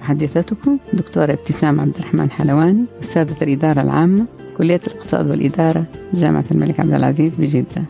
[0.00, 4.26] محدثتكم دكتورة ابتسام عبد الرحمن حلواني أستاذة الإدارة العامة
[4.58, 5.84] كلية الاقتصاد والإدارة
[6.14, 7.82] جامعة الملك عبد العزيز بجدة.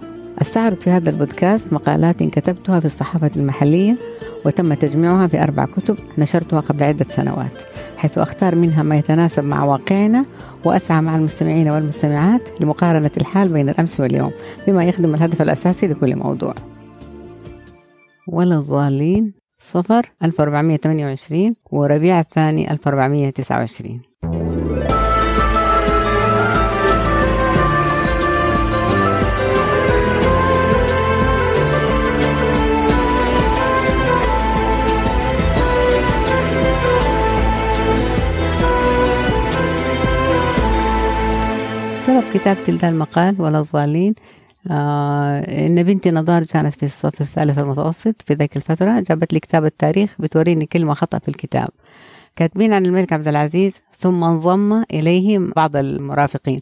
[0.43, 3.97] أستعرض في هذا البودكاست مقالات كتبتها في الصحافة المحلية
[4.45, 7.53] وتم تجميعها في أربع كتب نشرتها قبل عدة سنوات
[7.97, 10.25] حيث أختار منها ما يتناسب مع واقعنا
[10.65, 14.33] وأسعى مع المستمعين والمستمعات لمقارنة الحال بين الأمس واليوم
[14.67, 16.55] بما يخدم الهدف الأساسي لكل موضوع.
[18.27, 24.01] ولا الضالين صفر 1428 وربيع الثاني 1429
[42.07, 44.15] سبب كتابتي لهذا المقال ولا الضالين.
[44.71, 49.65] آه إن بنتي نضار كانت في الصف الثالث المتوسط في ذيك الفترة جابت لي كتاب
[49.65, 51.69] التاريخ بتوريني كلمه خطأ في الكتاب.
[52.37, 56.61] كاتبين عن الملك عبد العزيز ثم انضم إليه بعض المرافقين.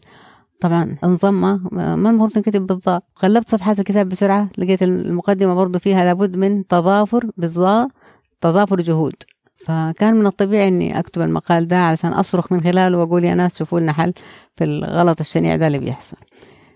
[0.61, 3.03] طبعا انضم ما المفروض تنكتب بالضاء.
[3.15, 7.87] قلبت صفحات الكتاب بسرعة لقيت المقدمة برضو فيها لابد من تضافر بالضاء
[8.41, 9.15] تضافر جهود.
[9.65, 13.79] فكان من الطبيعي إني أكتب المقال ده علشان أصرخ من خلاله وأقول يا ناس شوفوا
[13.79, 14.13] لنا حل
[14.55, 16.17] في الغلط الشنيع ده اللي بيحصل.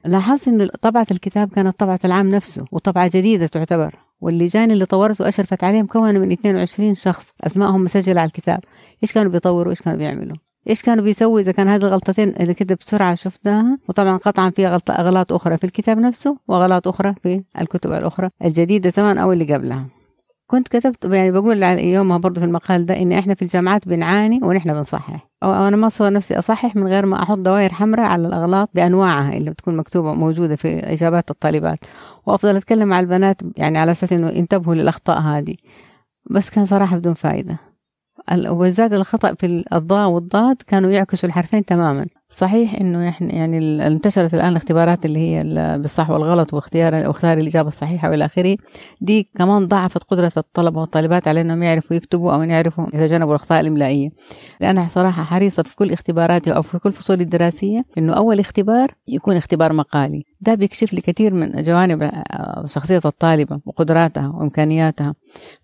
[0.05, 5.63] لاحظت إنه طبعة الكتاب كانت طبعة العام نفسه وطبعة جديدة تعتبر واللجان اللي طورته واشرفت
[5.63, 8.59] عليه مكونه من 22 شخص أسمائهم مسجلة على الكتاب.
[9.03, 10.35] إيش كانوا بيطوروا؟ إيش كانوا بيعملوا؟
[10.69, 14.91] إيش كانوا بيسووا إذا كان هذه الغلطتين اللي كده بسرعة شفناها وطبعا قطعا في غلط
[14.91, 19.85] أغلاط أخرى في الكتاب نفسه وأغلاط أخرى في الكتب الأخرى الجديدة سواء أو اللي قبلها.
[20.47, 24.73] كنت كتبت يعني بقول يومها برضه في المقال ده إن إحنا في الجامعات بنعاني ونحن
[24.73, 25.29] بنصحح.
[25.43, 29.33] أو أنا ما اصور نفسي أصحح من غير ما أحط دوائر حمراء على الأغلاط بأنواعها
[29.37, 31.79] اللي بتكون مكتوبة موجودة في إجابات الطالبات.
[32.25, 35.55] وأفضل أتكلم مع البنات يعني على أساس إنه ينتبهوا للأخطاء هذه.
[36.29, 37.57] بس كان صراحة بدون فائده
[38.47, 42.05] وبالذات الخطأ في الضاء والضاد كانوا يعكسوا الحرفين تماما.
[42.37, 45.43] صحيح إنه إحنا يعني انتشرت الآن الاختبارات اللي هي
[45.77, 48.57] بالصح والغلط واختيار واختار الإجابة الصحيحة وإلى آخره.
[49.01, 54.09] دي كمان ضعفت قدرة الطلبة والطالبات على إنهم يعرفوا يكتبوا أو يعرفوا يتجنبوا الأخطاء الاملائيه
[54.61, 59.35] لأن صراحة حريصة في كل اختباراتي أو في كل فصولي الدراسية إنه أول اختبار يكون
[59.35, 60.23] اختبار مقالي.
[60.45, 62.11] ده بيكشف لي كثير من جوانب
[62.65, 65.15] شخصيه الطالبة وقدراتها وإمكانياتها.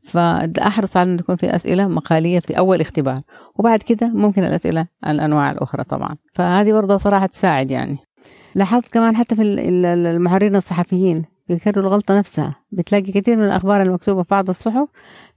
[0.03, 3.19] فأحرص على إن تكون في أسئلة مقالية في أول اختبار.
[3.55, 6.15] وبعد كده ممكن الأسئلة الأنواع الأخرى طبعا.
[6.33, 7.97] فهذه برضه صراحة تساعد يعني.
[8.55, 12.55] لاحظت كمان حتى في المحررين الصحفيين بيكرروا الغلطة نفسها.
[12.71, 14.87] بتلاقي كثير من الأخبار المكتوبة في بعض الصحف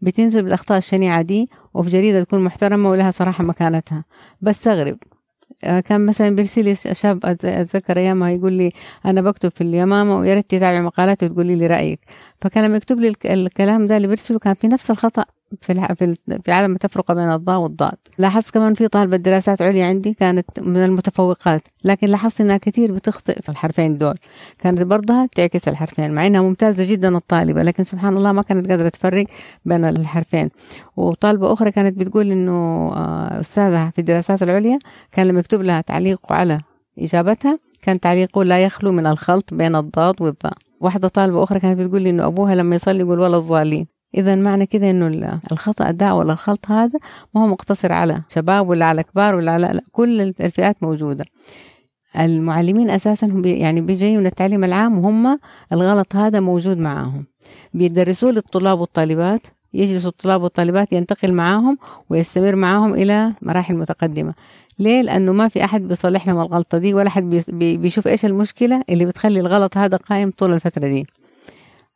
[0.02, 4.04] بتنزل بالأخطاء الشنيعة دي وفي جريدة تكون محترمة ولها صراحة مكانتها.
[4.40, 5.11] بستغرب آه،
[5.60, 8.72] كان مثلا بيرسل لي شاب أتذكر ايامها يقول لي
[9.06, 12.00] أنا بكتب في اليمامة ويا ريت تتابع مقالاتي وتقولي لي رأيك.
[12.40, 15.24] فكان لما يكتب لي الكلام ده اللي بيرسله كان في نفس الخطأ.
[15.60, 16.14] في
[16.44, 17.94] في عدم التفرقة بين الضاء والضاد.
[18.18, 23.42] لاحظت كمان في طالبة دراسات عليا عندي كانت من المتفوقات لكن لاحظت إنها كثير بتخطئ
[23.42, 24.14] في الحرفين دول.
[24.58, 28.88] كانت برضها تعكس الحرفين مع إنها ممتازة جدا الطالبة لكن سبحان الله ما كانت قادرة
[28.88, 29.26] تفرق
[29.64, 30.50] بين الحرفين.
[30.96, 32.52] وطالبة أخرى كانت بتقول إنه
[32.96, 34.78] آه، أستاذها في الدراسات العليا
[35.12, 36.58] كان لما يكتب لها تعليق على
[36.98, 40.52] إجابتها كان تعليقه لا يخلو من الخلط بين الضاد والضاء.
[40.80, 44.66] واحدة طالبة أخرى كانت بتقول لي إنه أبوها لما يصلي يقول ولا الضالين إذا معنى
[44.66, 46.98] كده إنه الخطأ ده ولا الخلط هذا
[47.34, 51.24] ما هو مقتصر على شباب ولا على كبار ولا على لا كل الفئات موجودة.
[52.18, 55.38] المعلمين أساسا هم يعني بيجي من التعليم العام وهم
[55.72, 57.26] الغلط هذا موجود معاهم.
[57.74, 61.78] بيدرسوه للطلاب والطالبات يجلس الطلاب والطالبات ينتقل معاهم
[62.10, 64.34] ويستمر معاهم إلى مراحل متقدمة.
[64.78, 69.04] ليه؟ لأنه ما في أحد بيصلح لهم الغلطة دي ولا أحد بيشوف إيش المشكلة اللي
[69.06, 71.06] بتخلي الغلط هذا قائم طول الفترة دي.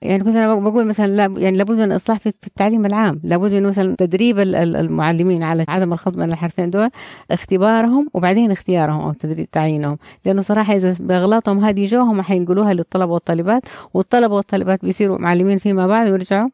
[0.02, 3.20] يعني كنت أنا بقول مثلا لا يعني لابد من الإصلاح في التعليم العام.
[3.24, 6.90] لابد من مثلا تدريب المعلمين على عدم الخلط بين الحرفين دول
[7.30, 9.98] اختبارهم وبعدين اختيارهم أو تدريب تعيينهم.
[10.24, 13.62] لأنه صراحة إذا بأغلاطهم هذه جوهم حينقلوها للطلبة والطالبات
[13.94, 16.48] والطلبة والطالبات بيصيروا معلمين فيما بعد ويرجعوا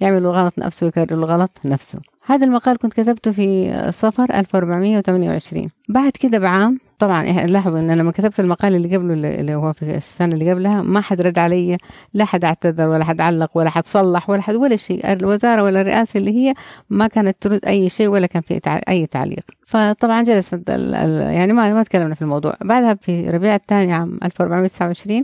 [0.00, 1.98] يعملوا الغلط نفسه ويكرروا الغلط نفسه.
[2.26, 8.12] هذا المقال كنت كتبته في صفر 1428 بعد كده بعام طبعا لاحظوا إن أنا لما
[8.12, 11.76] كتبت المقال اللي قبله اللي هو في السنة اللي قبلها ما حد رد علي
[12.14, 15.12] لا حد اعتذر ولا حد علق ولا حد صلح ولا حد ولا شيء.
[15.12, 16.54] الوزارة ولا الرئاسه اللي هي
[16.90, 19.44] ما كانت ترد أي شيء ولا كان في أي تعليق.
[19.66, 22.54] فطبعا جلست يعني ما ما تكلمنا في الموضوع.
[22.60, 25.22] بعدها في ربيع الثاني عام 1429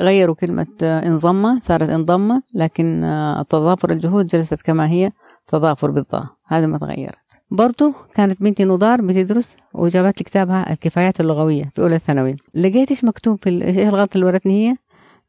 [0.00, 3.02] غيروا كلمة انضم صارت انضم لكن
[3.48, 5.10] تضافر الجهود جلست كما هي
[5.46, 6.26] تضافر بالضاء.
[6.46, 7.25] هذا ما تغيرت.
[7.50, 12.36] برضو كانت بنتي نضار بتدرس وجابت لي كتابها الكفايات اللغوية في أولى ثانوي.
[12.54, 14.76] لقيت إيش مكتوب في إيش الغلط اللي ورتني هي؟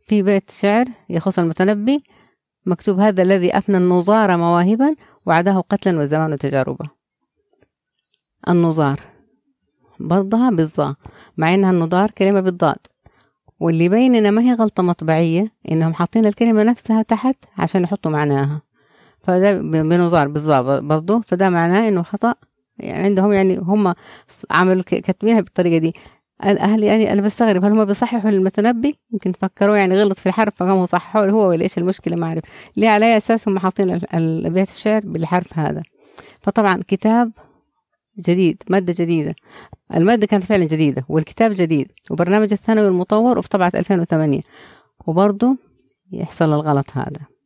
[0.01, 2.03] في بيت شعر يخص المتنبي
[2.65, 6.85] مكتوب هذا الذي أفنى النظار مواهبا وعداه قتلا والزمان تجاربا
[8.49, 8.99] النظار.
[9.99, 10.95] برضها بالظا
[11.37, 12.77] مع إنها النضار كلمة بالضاد.
[13.59, 18.61] واللي يبين ما هي غلطة مطبعية إنهم حاطين الكلمة نفسها تحت عشان يحطوا معناها.
[19.27, 22.35] فده بنظار بالظا برضه فده معناه إنه خطأ.
[22.79, 23.93] يعني عندهم يعني هم
[24.51, 25.93] عملوا كاتبينها بالطريقة دي.
[26.45, 30.85] الاهل يعني أنا بستغرب هل هم بيصححوا للمتنبي يمكن فكروا يعني غلط في الحرف فقاموا
[30.85, 32.43] صححوا هو ولا إيش المشكلة ما أعرف.
[32.77, 33.99] ليه على اي أساس هم حاطين
[34.49, 35.83] بيت الشعر بالحرف هذا.
[36.41, 37.31] فطبعا كتاب
[38.19, 39.35] جديد مادة جديدة.
[39.95, 44.41] المادة كانت فعلا جديدة والكتاب جديد وبرنامج الثانوي المطور وفي طبعة 2008
[45.07, 45.57] وبرضه
[46.11, 47.36] يحصل الغلط هذا.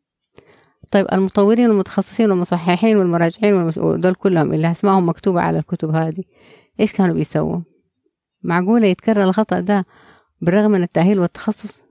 [0.91, 6.23] طيب المطورين والمتخصصين والمصححين والمراجعين ودول كلهم اللي اسمائهم مكتوبة على الكتب هذه
[6.79, 7.59] إيش كانوا بيسووا؟
[8.43, 9.85] معقولة يتكرر الخطأ ده
[10.41, 11.81] بالرغم من التأهيل والتخصص؟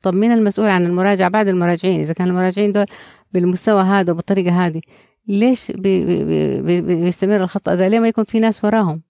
[0.00, 2.86] طب مين المسؤول عن المراجعة بعد المراجعين؟ إذا كان المراجعين دول
[3.32, 4.80] بالمستوى هذا وبالطريقة هذه
[5.28, 9.02] ليش بي بي بي بيستمر الخطأ ده؟ ليه ما يكون في ناس وراهم؟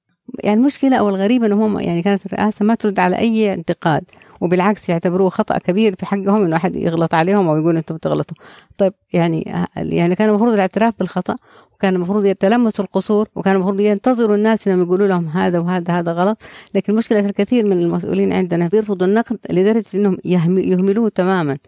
[0.44, 4.04] يعني المشكلة أو الغريبة إنه هم يعني كانت الرئاسة ما ترد على أي انتقاد
[4.40, 8.36] وبالعكس يعتبروه خطأ كبير في حقهم إنه أحد يغلط عليهم أو يقول أنتم بتغلطوا.
[8.78, 11.36] طيب يعني يعني كان المفروض الاعتراف بالخطأ
[11.74, 16.42] وكان المفروض يتلمسوا القصور وكان المفروض ينتظروا الناس إنهم يقولوا لهم هذا وهذا هذا غلط.
[16.74, 21.58] لكن مشكلة الكثير من المسؤولين عندنا بيرفضوا النقد لدرجة إنهم يهملوه تماما.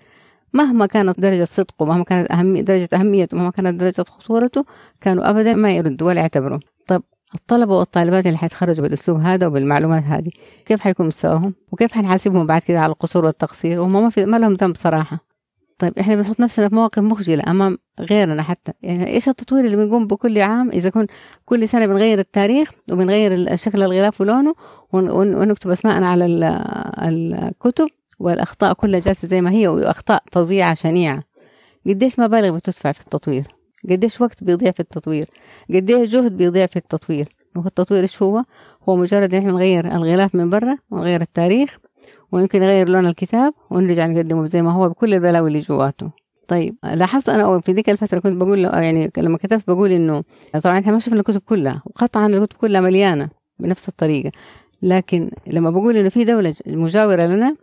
[0.52, 4.64] مهما كانت درجة صدقه مهما كانت أهمية درجة أهميته مهما كانت درجة خطورته
[5.00, 7.02] كانوا أبدا ما يردوا ولا يعتبروا طب
[7.36, 10.30] الطلبة والطالبات اللي حيتخرجوا بالأسلوب هذا وبالمعلومات هذه
[10.64, 14.54] كيف حيكون مستواهم؟ وكيف حنحاسبهم بعد كده على القصور والتقصير؟ وهم ما, في ما لهم
[14.54, 15.18] ذنب صراحة.
[15.78, 18.72] طيب إحنا بنحط نفسنا في مواقف مخجلة أمام غيرنا حتى.
[18.82, 21.06] يعني إيش التطوير اللي بنقوم بكل عام؟ إذا كن
[21.44, 24.54] كل سنة بنغير التاريخ وبنغير شكل الغلاف ولونه
[24.92, 26.24] ونكتب أسماءنا على
[26.98, 27.86] الكتب
[28.18, 31.22] والأخطاء كلها جالسة زي ما هي وأخطاء فظيعة شنيعة.
[31.86, 33.44] قديش مبالغ بتدفع في التطوير؟
[33.90, 35.26] قديش وقت بيضيع في التطوير؟
[35.70, 38.44] قديش جهد بيضيع في التطوير؟ وهو التطوير إيش هو؟
[38.88, 41.78] هو مجرد إن إحنا نغير الغلاف من برا ونغير التاريخ
[42.32, 46.10] ويمكن نغير لون الكتاب ونرجع نقدمه زي ما هو بكل البلاوي اللي جواته.
[46.48, 50.22] طيب لاحظت أنا في ذيك الفترة كنت بقول يعني لما كتبت بقول إنه
[50.62, 53.28] طبعا إحنا ما شفنا الكتب كلها وقطعا الكتب كلها مليانة
[53.58, 54.32] بنفس الطريقة.
[54.82, 57.56] لكن لما بقول إنه في دولة مجاورة لنا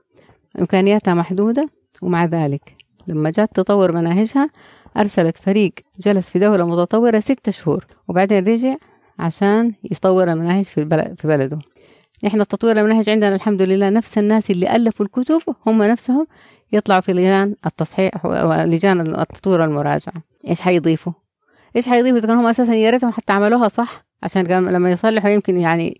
[0.60, 1.68] إمكانياتها محدودة
[2.02, 2.76] ومع ذلك
[3.08, 4.50] لما جات تطور مناهجها
[4.98, 8.76] أرسلت فريق جلس في دولة متطورة ستة شهور وبعدين رجع
[9.20, 11.60] عشان يطور المناهج في, البلد في بلده.
[12.28, 16.28] إحنا تطوير المناهج عندنا الحمد لله نفس الناس اللي ألفوا الكتب هم نفسهم
[16.72, 20.14] يطلعوا في لجان التصحيح ولجان التطوير والمراجعة
[20.48, 21.14] إيش حيضيفوا؟
[21.76, 25.58] إيش حيضيفوا؟ إذا كانوا هم أساسا يا ريتهم حتى عملوها صح عشان لما يصلحوا يمكن
[25.58, 25.96] يعني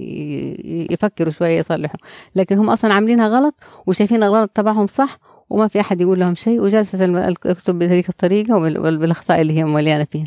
[0.92, 2.00] يفكروا شوية يصلحوا.
[2.36, 3.56] لكن هم أصلا عاملينها غلط
[3.88, 5.20] وشايفين الغلط تبعهم صح
[5.50, 10.26] وما في أحد يقول لهم شيء وجالسة الكتب بهذيك الطريقة وبالأخطاء اللي هي مليانة فيها.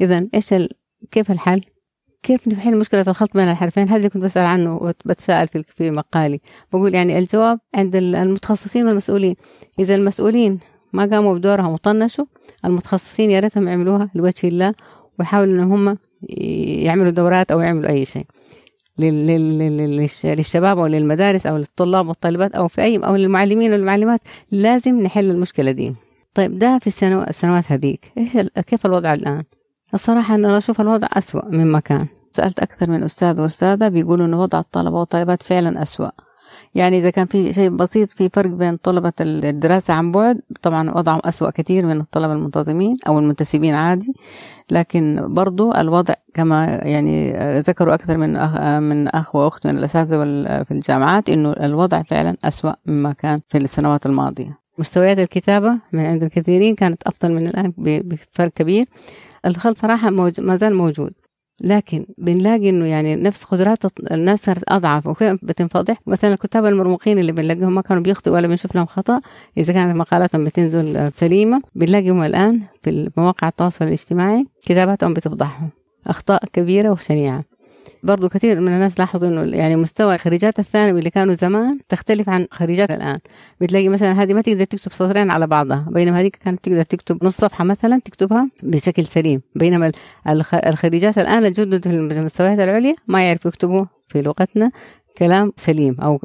[0.00, 0.68] إذا إيش ال...
[1.10, 1.60] كيف الحل؟
[2.22, 6.40] كيف نحل مشكلة الخلط بين الحرفين؟ هذا اللي كنت بسأل عنه وبتساءل في في مقالي.
[6.72, 9.34] بقول يعني الجواب عند المتخصصين والمسؤولين.
[9.78, 10.58] إذا المسؤولين
[10.92, 12.24] ما قاموا بدورهم وطنشوا
[12.64, 14.74] المتخصصين يا ريتهم يعملوها لوجه الله
[15.18, 15.98] ويحاولوا إن هم
[16.84, 18.26] يعملوا دورات أو يعملوا أي شيء.
[18.98, 25.70] للشباب أو للمدارس أو للطلاب والطالبات أو في أي أو للمعلمين والمعلمات لازم نحل المشكلة
[25.70, 25.94] دي.
[26.34, 26.86] طيب ده في
[27.30, 28.12] السنوات هذيك.
[28.18, 28.30] إيش
[28.66, 29.42] كيف الوضع الآن؟
[29.94, 32.06] الصراحة أنا أشوف الوضع أسوأ مما كان.
[32.32, 36.10] سألت أكثر من أستاذ وأستاذة بيقولوا إن وضع الطلبة والطالبات فعلا أسوأ.
[36.74, 41.20] يعني إذا كان في شيء بسيط في فرق بين طلبة الدراسة عن بعد طبعا وضعهم
[41.24, 44.14] أسوأ كثير من الطلبة المنتظمين أو المنتسبين عادي
[44.70, 50.24] لكن برضو الوضع كما يعني ذكروا أكثر من أخ من أخ وأخت من الأساتذة
[50.64, 54.58] في الجامعات إنه الوضع فعلا أسوأ مما كان في السنوات الماضية.
[54.78, 58.86] مستويات الكتابة من عند الكثيرين كانت أفضل من الآن بفرق كبير.
[59.46, 61.12] الخلط صراحة ما زال موجود.
[61.62, 63.78] لكن بنلاقي إنه يعني نفس قدرات
[64.12, 65.96] الناس صارت أضعف بتنفضح.
[66.06, 69.20] مثلا الكتاب المرموقين اللي بنلاقيهم ما كانوا بيخطئوا ولا بنشوف لهم خطأ
[69.56, 75.68] إذا كانت مقالاتهم بتنزل سليمة بنلاقيهم الآن في مواقع التواصل الاجتماعي كتاباتهم بتفضحهم
[76.06, 77.44] أخطاء كبيرة وشنيعه
[78.02, 82.46] برضو كثير من الناس لاحظوا إنه يعني مستوى خريجات الثانوي اللي كانوا زمان تختلف عن
[82.50, 83.18] خريجات الآن.
[83.60, 87.36] بتلاقي مثلا هذه ما تقدر تكتب سطرين على بعضها بينما هذيك كانت تقدر تكتب نص
[87.36, 89.40] صفحة مثلا تكتبها بشكل سليم.
[89.54, 89.92] بينما
[90.66, 94.70] الخريجات الآن الجدد في المستويات العليا ما يعرفوا يكتبوا في لغتنا
[95.18, 96.18] كلام سليم أو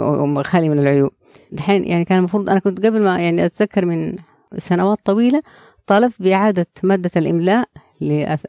[0.44, 1.12] خالي من العيوب.
[1.52, 4.16] دحين يعني كان المفروض أنا كنت قبل ما يعني أتذكر من
[4.58, 5.42] سنوات طويلة
[5.88, 7.70] طالبت بإعادة مادة الإملاء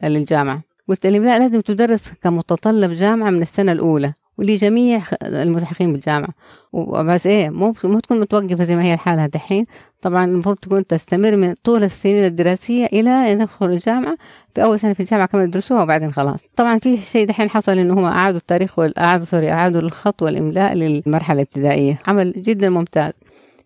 [0.03, 0.68] للجامعة.
[0.89, 6.29] قلت الإملاء لازم تدرس كمتطلب جامعة من السنة الأولى ولجميع الملتحقين بالجامعة.
[6.73, 9.65] وبس إيه مو مو تكون متوقفة زي ما هي الحالة دحين
[10.01, 14.17] طبعا المفروض تكون تستمر من طول السنين الدراسية إلى أن يدخل الجامعة.
[14.55, 16.39] في أول سنة في الجامعة كمان يدرسوها وبعدين خلاص.
[16.55, 21.41] طبعا في شيء دحين حصل إنه هم أعادوا التاريخ وأعادوا سوري أعادوا الخط والإملاء للمرحلة
[21.41, 21.99] الابتدائية.
[22.07, 23.19] عمل جدا ممتاز.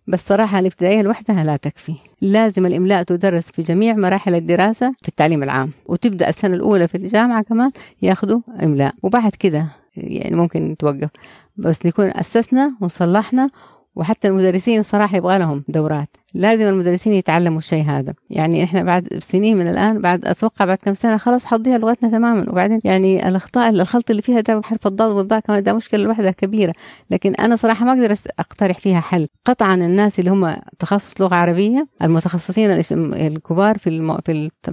[0.08, 1.96] بس صراحة الابتدائية لوحدها لا تكفي.
[2.22, 7.44] لازم الإملاء تدرس في جميع مراحل الدراسة في التعليم العام وتبدأ السنة الأولى في الجامعة
[7.44, 8.94] كمان ياخدوا إملاء.
[9.04, 9.68] وبعد كده
[9.98, 11.10] يعني ممكن نتوقف.
[11.58, 13.50] بس نكون أسسنا وصلحنا
[13.96, 16.10] وحتى المدرسين صراحة يبغى لهم دورات.
[16.34, 18.14] لازم المدرسين يتعلموا الشيء هذا.
[18.30, 22.50] يعني إحنا بعد سنين من الآن بعد أتوقع بعد كم سنة خلاص حتضيع لغتنا تماما.
[22.50, 26.74] وبعدين يعني الأخطاء الخلط اللي فيها ده حرف الضاد والضاء كمان ده مشكلة لوحدها كبيرة.
[27.12, 29.28] لكن أنا صراحة ما أقدر أقترح فيها حل.
[29.46, 34.18] قطعا الناس اللي هم تخصص لغة عربية المتخصصين الكبار في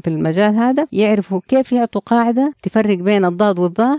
[0.02, 3.98] في المجال هذا يعرفوا كيف يعطوا قاعدة تفرق بين الضاد والضاء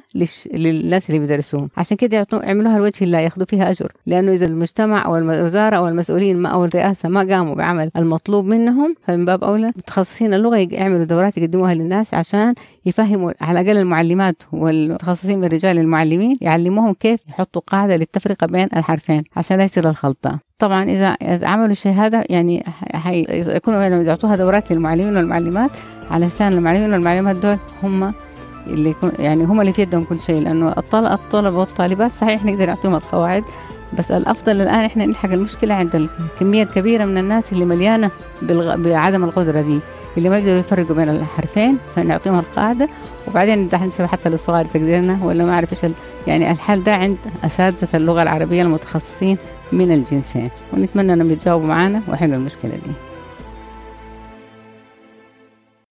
[0.54, 1.70] للناس اللي بيدرسوهم.
[1.78, 3.92] عشان كده يعطوا يعملوها لوجه الله ياخذوا فيها أجر.
[4.06, 8.46] لأنه إذا المجتمع أو الوزارة أو المسؤولين ما أو الرئاسة ما قاموا يقوموا بعمل المطلوب
[8.46, 8.96] منهم.
[9.08, 12.54] فمن باب أولى متخصصين اللغة يعملوا دورات يقدموها للناس عشان
[12.86, 19.24] يفهموا على الأقل المعلمات والمتخصصين من الرجال المعلمين يعلموهم كيف يحطوا قاعدة للتفرقة بين الحرفين
[19.36, 20.40] عشان لا يصير الخلطة.
[20.60, 21.18] طبعا إذا
[21.48, 22.64] عملوا الشيء هذا يعني
[23.30, 25.72] يكونوا يعطوها دورات للمعلمين والمعلمات
[26.12, 28.14] علشان المعلمين والمعلمات دول هم
[28.68, 30.70] اللي يعني هم اللي في يدهم كل شيء لأنه
[31.14, 33.44] الطلبه والطالبات صحيح نقدر نعطيهم القواعد
[33.98, 35.96] بس الأفضل الآن إحنا نلحق المشكلة عند
[36.36, 38.76] الكمية الكبيره من الناس اللي مليانة بالغ...
[38.76, 39.80] بعدم القدرة دي
[40.18, 42.88] اللي ما يقدروا يفرقوا بين الحرفين فنعطيهم القاعدة
[43.28, 45.92] وبعدين ده نسوي حتى للصغار تقديرنا ولا ما أعرف إيش
[46.28, 49.38] يعني الحل ده عند أساتذة اللغة العربية المتخصصين
[49.72, 50.50] من الجنسين.
[50.74, 53.11] ونتمنى إنهم يتجاوبوا معنا ويحلوا المشكلة دي.